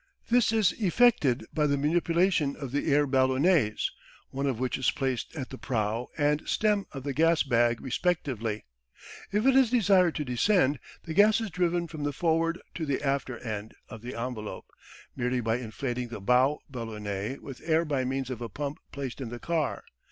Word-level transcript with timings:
This 0.31 0.51
is 0.51 0.71
effected 0.81 1.45
by 1.53 1.67
the 1.67 1.77
manipulation 1.77 2.55
of 2.55 2.71
the 2.71 2.91
air 2.91 3.05
ballonets, 3.05 3.91
one 4.31 4.47
of 4.47 4.59
which 4.59 4.79
is 4.79 4.89
placed 4.89 5.35
at 5.35 5.51
the 5.51 5.59
prow 5.59 6.07
and 6.17 6.41
stem 6.49 6.87
of 6.91 7.03
the 7.03 7.13
gas 7.13 7.43
bag 7.43 7.79
respectively. 7.79 8.65
If 9.31 9.45
it 9.45 9.55
is 9.55 9.69
desired 9.69 10.15
to 10.15 10.25
descend 10.25 10.79
the 11.03 11.13
gas 11.13 11.39
is 11.39 11.51
driven 11.51 11.87
from 11.87 12.01
the 12.01 12.13
forward 12.13 12.59
to 12.73 12.85
the 12.87 12.99
after 13.03 13.37
end 13.43 13.75
of 13.89 14.01
the 14.01 14.15
envelope, 14.15 14.65
merely 15.15 15.39
by 15.39 15.57
inflating 15.57 16.07
the 16.07 16.19
bow 16.19 16.57
ballonet 16.67 17.43
with 17.43 17.61
air 17.63 17.85
by 17.85 18.03
means 18.03 18.31
of 18.31 18.41
a 18.41 18.49
pump 18.49 18.79
placed 18.91 19.21
in 19.21 19.29
the 19.29 19.37
car. 19.37 19.83